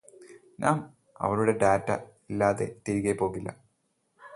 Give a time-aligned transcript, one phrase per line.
[0.59, 0.77] നാം
[1.19, 1.89] അവളുടെ ഡാറ്റ
[2.29, 3.49] ഇല്ലാതെ തിരികെ പോകില്ല